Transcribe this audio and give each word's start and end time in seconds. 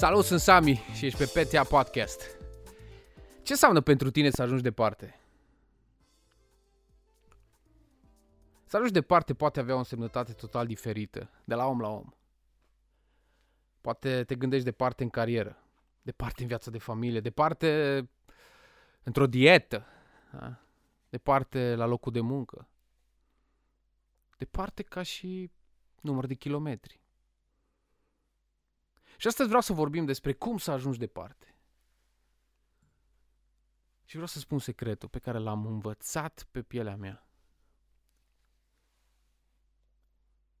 Salut, 0.00 0.24
sunt 0.24 0.40
Sami 0.40 0.74
și 0.94 1.06
ești 1.06 1.24
pe 1.24 1.42
PTA 1.44 1.64
Podcast. 1.64 2.36
Ce 3.42 3.52
înseamnă 3.52 3.80
pentru 3.80 4.10
tine 4.10 4.30
să 4.30 4.42
ajungi 4.42 4.62
departe? 4.62 5.20
Să 8.64 8.76
ajungi 8.76 8.92
departe 8.92 9.34
poate 9.34 9.60
avea 9.60 9.74
o 9.74 9.78
însemnătate 9.78 10.32
total 10.32 10.66
diferită, 10.66 11.30
de 11.44 11.54
la 11.54 11.66
om 11.66 11.80
la 11.80 11.88
om. 11.88 12.12
Poate 13.80 14.24
te 14.24 14.34
gândești 14.34 14.64
departe 14.64 15.02
în 15.02 15.10
carieră, 15.10 15.62
departe 16.02 16.42
în 16.42 16.48
viața 16.48 16.70
de 16.70 16.78
familie, 16.78 17.20
departe 17.20 18.08
într-o 19.02 19.26
dietă, 19.26 19.86
da? 20.32 20.58
departe 21.08 21.74
la 21.74 21.86
locul 21.86 22.12
de 22.12 22.20
muncă, 22.20 22.68
departe 24.36 24.82
ca 24.82 25.02
și 25.02 25.50
număr 26.00 26.26
de 26.26 26.34
kilometri. 26.34 26.99
Și 29.20 29.26
astăzi 29.26 29.48
vreau 29.48 29.62
să 29.62 29.72
vorbim 29.72 30.04
despre 30.04 30.32
cum 30.32 30.58
să 30.58 30.70
ajungi 30.70 30.98
departe. 30.98 31.54
Și 34.04 34.12
vreau 34.12 34.26
să 34.26 34.38
spun 34.38 34.58
secretul 34.58 35.08
pe 35.08 35.18
care 35.18 35.38
l-am 35.38 35.66
învățat 35.66 36.46
pe 36.50 36.62
pielea 36.62 36.96
mea. 36.96 37.28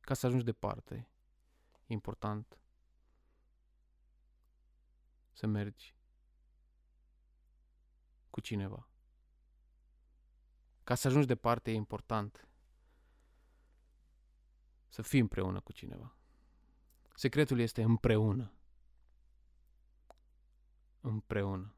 Ca 0.00 0.14
să 0.14 0.26
ajungi 0.26 0.44
departe, 0.44 1.08
e 1.86 1.92
important 1.92 2.58
să 5.32 5.46
mergi 5.46 5.94
cu 8.30 8.40
cineva. 8.40 8.88
Ca 10.84 10.94
să 10.94 11.08
ajungi 11.08 11.26
departe, 11.26 11.70
e 11.70 11.74
important 11.74 12.48
să 14.88 15.02
fii 15.02 15.20
împreună 15.20 15.60
cu 15.60 15.72
cineva. 15.72 16.19
Secretul 17.20 17.58
este 17.58 17.82
împreună. 17.82 18.52
Împreună. 21.00 21.74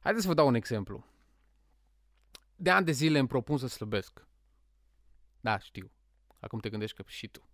Haideți 0.00 0.22
să 0.22 0.28
vă 0.28 0.34
dau 0.34 0.46
un 0.46 0.54
exemplu. 0.54 1.04
De 2.56 2.70
ani 2.70 2.84
de 2.84 2.92
zile 2.92 3.18
îmi 3.18 3.28
propun 3.28 3.58
să 3.58 3.66
slăbesc. 3.66 4.26
Da, 5.40 5.58
știu. 5.58 5.90
Acum 6.40 6.58
te 6.58 6.70
gândești 6.70 6.96
că 6.96 7.02
și 7.06 7.28
tu. 7.28 7.48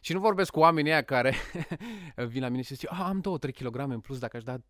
Și 0.00 0.12
nu 0.12 0.20
vorbesc 0.20 0.50
cu 0.50 0.58
oamenii 0.58 0.92
aia 0.92 1.04
care 1.04 1.34
vin 2.32 2.42
la 2.42 2.48
mine 2.48 2.62
și 2.62 2.74
zic, 2.74 2.90
ah, 2.90 3.00
am 3.00 3.20
2-3 3.20 3.52
kg 3.52 3.78
în 3.78 4.00
plus, 4.00 4.18
dacă 4.18 4.36
aș 4.36 4.42
da 4.42 4.58
3-4 4.58 4.62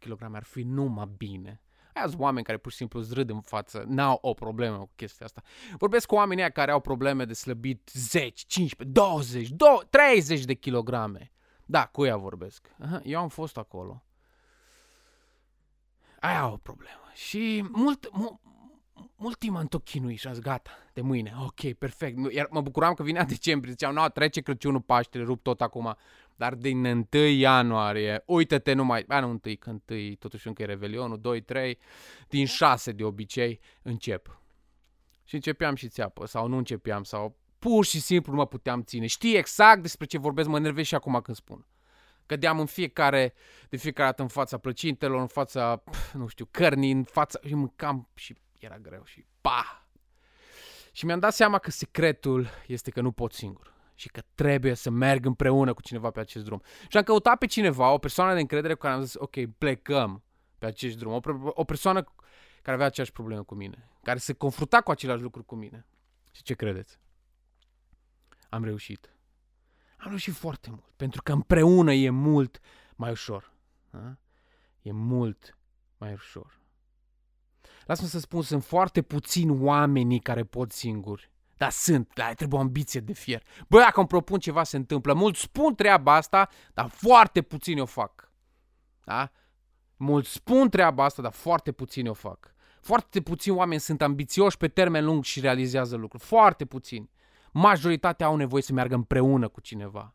kg 0.00 0.22
ar 0.34 0.44
fi 0.44 0.62
numai 0.62 1.14
bine. 1.16 1.62
Aia 1.94 2.06
sunt 2.06 2.20
oameni 2.20 2.44
care 2.44 2.58
pur 2.58 2.70
și 2.70 2.76
simplu 2.76 3.00
îți 3.00 3.14
râd 3.14 3.30
în 3.30 3.40
față, 3.40 3.84
n-au 3.86 4.18
o 4.20 4.34
problemă 4.34 4.76
cu 4.76 4.90
chestia 4.96 5.26
asta. 5.26 5.42
Vorbesc 5.78 6.06
cu 6.06 6.14
oamenii 6.14 6.52
care 6.52 6.70
au 6.70 6.80
probleme 6.80 7.24
de 7.24 7.32
slăbit 7.32 7.90
10, 7.92 8.44
15, 8.46 8.98
20, 8.98 9.48
20 9.48 9.88
30 9.90 10.44
de 10.44 10.54
kilograme. 10.54 11.32
Da, 11.66 11.86
cu 11.86 12.04
ea 12.04 12.16
vorbesc. 12.16 12.74
Aha, 12.78 13.00
eu 13.04 13.20
am 13.20 13.28
fost 13.28 13.56
acolo. 13.56 14.04
Aia 16.20 16.52
o 16.52 16.56
problemă. 16.56 17.10
Și 17.14 17.64
mult, 17.72 18.08
mult, 18.12 18.40
mult 19.16 19.38
timp 19.38 19.56
am 19.56 19.66
tot 19.66 19.84
chinuit 19.84 20.18
și 20.18 20.26
am 20.26 20.32
zis, 20.32 20.42
gata, 20.42 20.70
de 20.92 21.00
mâine, 21.00 21.34
ok, 21.42 21.72
perfect. 21.72 22.32
Iar 22.32 22.46
mă 22.50 22.60
bucuram 22.60 22.94
că 22.94 23.02
vinea 23.02 23.24
decembrie, 23.34 23.72
ziceau, 23.72 23.92
nu, 23.92 24.08
trece 24.08 24.40
Crăciunul, 24.40 24.80
Paștele, 24.80 25.24
rup 25.24 25.42
tot 25.42 25.60
acum. 25.60 25.96
Dar 26.36 26.54
din 26.54 26.84
1 26.84 27.24
ianuarie, 27.24 28.22
uită-te 28.26 28.72
numai, 28.72 29.04
ba 29.06 29.20
nu 29.20 29.28
1, 29.28 29.38
că 29.58 29.70
1, 29.88 30.14
totuși 30.18 30.46
încă 30.46 30.62
e 30.62 30.66
Revelionul, 30.66 31.20
2, 31.20 31.40
3, 31.40 31.78
din 32.28 32.46
6 32.46 32.92
de 32.92 33.04
obicei 33.04 33.60
încep. 33.82 34.40
Și 35.24 35.34
începeam 35.34 35.74
și 35.74 35.88
țeapă, 35.88 36.26
sau 36.26 36.46
nu 36.46 36.56
începeam, 36.56 37.02
sau 37.02 37.36
pur 37.58 37.84
și 37.84 38.00
simplu 38.00 38.32
nu 38.32 38.38
mă 38.38 38.46
puteam 38.46 38.82
ține. 38.82 39.06
Știi 39.06 39.36
exact 39.36 39.82
despre 39.82 40.06
ce 40.06 40.18
vorbesc, 40.18 40.48
mă 40.48 40.56
enervez 40.56 40.84
și 40.84 40.94
acum 40.94 41.20
când 41.20 41.36
spun. 41.36 41.66
Cădeam 42.26 42.58
în 42.58 42.66
fiecare, 42.66 43.34
de 43.68 43.76
fiecare 43.76 44.08
dată 44.08 44.22
în 44.22 44.28
fața 44.28 44.58
plăcintelor, 44.58 45.20
în 45.20 45.26
fața, 45.26 45.82
nu 46.12 46.26
știu, 46.26 46.48
cărnii, 46.50 46.90
în 46.90 47.04
fața, 47.04 47.38
și 47.46 47.54
mâncam 47.54 48.08
și 48.14 48.34
era 48.64 48.78
greu 48.78 49.04
și 49.04 49.24
pa! 49.40 49.88
Și 50.92 51.04
mi-am 51.04 51.18
dat 51.18 51.34
seama 51.34 51.58
că 51.58 51.70
secretul 51.70 52.48
este 52.66 52.90
că 52.90 53.00
nu 53.00 53.12
pot 53.12 53.32
singur 53.32 53.74
și 53.94 54.08
că 54.08 54.22
trebuie 54.34 54.74
să 54.74 54.90
merg 54.90 55.24
împreună 55.24 55.74
cu 55.74 55.82
cineva 55.82 56.10
pe 56.10 56.20
acest 56.20 56.44
drum. 56.44 56.62
Și 56.88 56.96
am 56.96 57.02
căutat 57.02 57.38
pe 57.38 57.46
cineva, 57.46 57.92
o 57.92 57.98
persoană 57.98 58.34
de 58.34 58.40
încredere 58.40 58.74
cu 58.74 58.80
care 58.80 58.94
am 58.94 59.02
zis, 59.02 59.14
ok, 59.14 59.36
plecăm 59.58 60.22
pe 60.58 60.66
acest 60.66 60.96
drum. 60.96 61.12
O, 61.12 61.20
o 61.44 61.64
persoană 61.64 62.04
care 62.62 62.76
avea 62.76 62.86
aceeași 62.86 63.12
problemă 63.12 63.42
cu 63.42 63.54
mine, 63.54 63.88
care 64.02 64.18
se 64.18 64.32
confrunta 64.32 64.80
cu 64.80 64.90
același 64.90 65.22
lucru 65.22 65.44
cu 65.44 65.54
mine. 65.54 65.86
Și 66.32 66.42
ce 66.42 66.54
credeți? 66.54 66.98
Am 68.48 68.64
reușit. 68.64 69.14
Am 69.96 70.08
reușit 70.08 70.34
foarte 70.34 70.70
mult, 70.70 70.92
pentru 70.96 71.22
că 71.22 71.32
împreună 71.32 71.92
e 71.92 72.10
mult 72.10 72.60
mai 72.96 73.10
ușor. 73.10 73.52
Da? 73.90 74.16
E 74.82 74.92
mult 74.92 75.58
mai 75.98 76.12
ușor. 76.12 76.60
Lasă-mă 77.86 78.08
să 78.08 78.18
spun, 78.18 78.42
sunt 78.42 78.64
foarte 78.64 79.02
puțini 79.02 79.58
oamenii 79.60 80.20
care 80.20 80.44
pot 80.44 80.72
singuri. 80.72 81.30
Dar 81.56 81.70
sunt, 81.70 82.10
dar 82.14 82.34
trebuie 82.34 82.58
o 82.58 82.62
ambiție 82.62 83.00
de 83.00 83.12
fier. 83.12 83.42
Băi, 83.68 83.80
dacă 83.80 83.98
îmi 83.98 84.08
propun 84.08 84.38
ceva, 84.38 84.62
se 84.62 84.76
întâmplă. 84.76 85.14
Mulți 85.14 85.40
spun 85.40 85.74
treaba 85.74 86.14
asta, 86.14 86.48
dar 86.74 86.88
foarte 86.88 87.42
puțini 87.42 87.80
o 87.80 87.84
fac. 87.84 88.32
Da? 89.04 89.30
Mulți 89.96 90.32
spun 90.32 90.68
treaba 90.68 91.04
asta, 91.04 91.22
dar 91.22 91.32
foarte 91.32 91.72
puțini 91.72 92.08
o 92.08 92.12
fac. 92.12 92.54
Foarte 92.80 93.20
puțini 93.20 93.56
oameni 93.56 93.80
sunt 93.80 94.02
ambițioși 94.02 94.56
pe 94.56 94.68
termen 94.68 95.04
lung 95.04 95.24
și 95.24 95.40
realizează 95.40 95.96
lucruri. 95.96 96.24
Foarte 96.24 96.64
puțini. 96.64 97.10
Majoritatea 97.52 98.26
au 98.26 98.36
nevoie 98.36 98.62
să 98.62 98.72
meargă 98.72 98.94
împreună 98.94 99.48
cu 99.48 99.60
cineva 99.60 100.14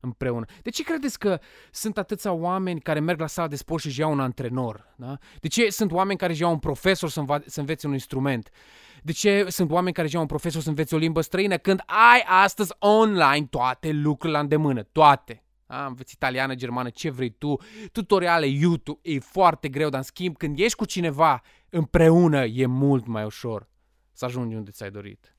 împreună. 0.00 0.44
De 0.62 0.70
ce 0.70 0.82
credeți 0.82 1.18
că 1.18 1.40
sunt 1.70 1.98
atâția 1.98 2.32
oameni 2.32 2.80
care 2.80 3.00
merg 3.00 3.20
la 3.20 3.26
sala 3.26 3.48
de 3.48 3.56
sport 3.56 3.80
și 3.80 3.88
își 3.88 4.00
iau 4.00 4.12
un 4.12 4.20
antrenor? 4.20 4.94
Da? 4.96 5.18
De 5.40 5.48
ce 5.48 5.70
sunt 5.70 5.92
oameni 5.92 6.18
care 6.18 6.32
își 6.32 6.42
iau 6.42 6.52
un 6.52 6.58
profesor 6.58 7.08
să, 7.08 7.20
înva- 7.20 7.42
să 7.46 7.60
învețe 7.60 7.86
un 7.86 7.92
instrument? 7.92 8.50
De 9.02 9.12
ce 9.12 9.46
sunt 9.48 9.70
oameni 9.70 9.94
care 9.94 10.06
își 10.06 10.14
iau 10.14 10.22
un 10.22 10.28
profesor 10.28 10.62
să 10.62 10.68
învețe 10.68 10.94
o 10.94 10.98
limbă 10.98 11.20
străină 11.20 11.56
când 11.56 11.82
ai 11.86 12.24
astăzi 12.26 12.72
online 12.78 13.46
toate 13.46 13.90
lucrurile 13.92 14.36
la 14.36 14.42
îndemână? 14.42 14.82
Toate. 14.82 15.44
Da? 15.66 15.86
Înveți 15.86 16.12
italiană, 16.14 16.54
germană, 16.54 16.90
ce 16.90 17.10
vrei 17.10 17.30
tu, 17.30 17.56
tutoriale 17.92 18.46
YouTube, 18.46 19.00
e 19.02 19.18
foarte 19.18 19.68
greu, 19.68 19.88
dar 19.88 19.98
în 19.98 20.04
schimb 20.04 20.36
când 20.36 20.58
ești 20.58 20.76
cu 20.76 20.84
cineva 20.84 21.42
împreună 21.68 22.44
e 22.44 22.66
mult 22.66 23.06
mai 23.06 23.24
ușor 23.24 23.68
să 24.12 24.24
ajungi 24.24 24.56
unde 24.56 24.70
ți-ai 24.70 24.90
dorit. 24.90 25.36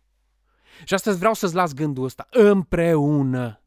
Și 0.83 0.93
astăzi 0.93 1.17
vreau 1.17 1.33
să-ți 1.33 1.55
las 1.55 1.73
gândul 1.73 2.03
ăsta, 2.03 2.27
împreună. 2.29 3.60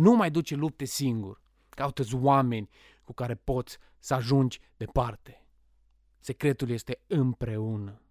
Nu 0.00 0.14
mai 0.14 0.30
duce 0.30 0.54
lupte 0.54 0.84
singur. 0.84 1.40
caută 1.68 2.02
oameni 2.12 2.68
cu 3.04 3.12
care 3.12 3.34
poți 3.34 3.78
să 3.98 4.14
ajungi 4.14 4.60
departe. 4.76 5.46
Secretul 6.18 6.68
este 6.68 7.00
împreună. 7.06 8.02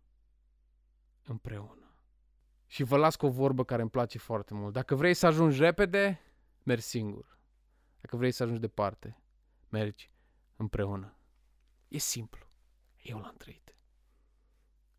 Împreună. 1.24 1.94
Și 2.68 2.84
vă 2.84 2.98
las 2.98 3.16
cu 3.16 3.26
o 3.26 3.30
vorbă 3.30 3.64
care 3.64 3.82
îmi 3.82 3.90
place 3.90 4.18
foarte 4.18 4.54
mult. 4.54 4.74
Dacă 4.74 4.96
vrei 4.96 5.14
să 5.14 5.26
ajungi 5.26 5.60
repede, 5.60 6.20
mergi 6.64 6.84
singur. 6.84 7.40
Dacă 8.02 8.18
vrei 8.18 8.32
să 8.32 8.44
ajungi 8.44 8.62
departe, 8.62 9.22
mergi 9.70 10.12
împreună. 10.56 11.18
E 11.88 11.98
simplu. 11.98 12.52
Eu 13.02 13.20
l-am 13.20 13.36
trăit. 13.38 13.76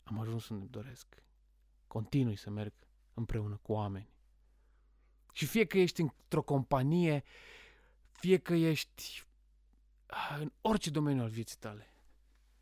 Am 0.02 0.18
ajuns 0.18 0.48
unde 0.48 0.62
îmi 0.62 0.72
doresc. 0.72 1.22
Continui 1.86 2.36
să 2.36 2.50
merg 2.50 2.72
împreună 3.14 3.56
cu 3.62 3.72
oameni 3.72 4.10
și 5.32 5.46
fie 5.46 5.64
că 5.64 5.78
ești 5.78 6.00
într-o 6.00 6.42
companie, 6.42 7.24
fie 8.12 8.38
că 8.38 8.54
ești 8.54 9.24
ah, 10.06 10.36
în 10.38 10.52
orice 10.60 10.90
domeniu 10.90 11.22
al 11.22 11.28
vieții 11.28 11.56
tale, 11.56 11.92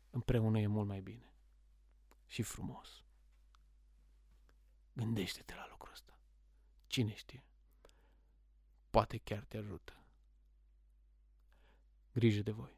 împreună 0.09 0.59
e 0.59 0.67
mult 0.67 0.87
mai 0.87 1.01
bine 1.01 1.33
și 2.25 2.41
frumos. 2.41 3.03
Gândește-te 4.93 5.55
la 5.55 5.67
lucrul 5.69 5.91
ăsta. 5.93 6.17
Cine 6.87 7.15
știe? 7.15 7.43
Poate 8.89 9.17
chiar 9.17 9.43
te 9.43 9.57
ajută. 9.57 9.93
Grijă 12.11 12.41
de 12.41 12.51
voi. 12.51 12.77